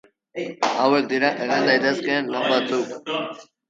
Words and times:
Hauek 0.85 1.05
dira 1.13 1.31
egin 1.47 1.69
daitezkeen 1.71 2.35
lan 2.35 2.53
batzuk. 2.57 3.43